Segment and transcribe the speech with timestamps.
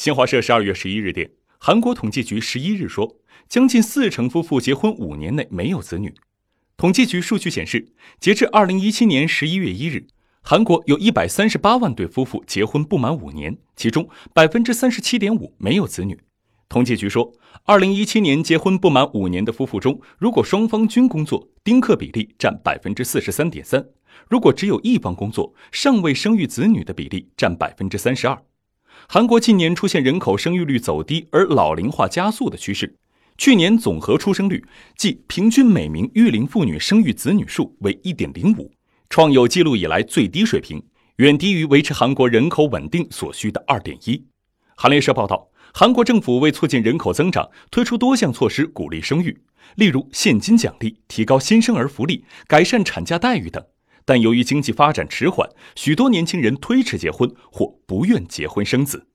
[0.00, 3.18] 新华社十二月十一日电，韩国统计局十一日说，
[3.50, 6.14] 将近四成夫妇结婚五年内没有子女。
[6.78, 7.86] 统计局数据显示，
[8.18, 10.06] 截至二零一七年十一月一日，
[10.40, 16.18] 韩国有一百三十八万对夫妇结婚不满五年，其中百分之三十七点五没有子女。
[16.70, 23.82] 统计局说，二零一七年结婚不满五年的夫妇中，如果双方均工作，丁克比例占百分之四十三点三；
[24.30, 28.42] 如果只有一方工作，尚未生育子女的比例占百分之三十二。
[29.08, 32.96] 韩国近年出现人口生育率走低而老龄化加速的趋势，
[33.36, 34.64] 去年总和出生率
[34.96, 38.72] 即平均每名育龄妇女生育子女数为一点零五，
[39.08, 40.82] 创有记录以来最低水平，
[41.16, 44.24] 远低于维持韩国人口稳定所需的二点一。
[44.76, 45.48] 韩联社报道。
[45.72, 49.40] 韩国政府为促进人口增长，推出多项措施鼓励生育，
[49.76, 53.64] 例如现金奖励、提高新生儿福利、改善产假待遇等。
[54.04, 59.06] 但由于经济发展迟缓，许多年轻人推迟结婚或不愿结婚生子。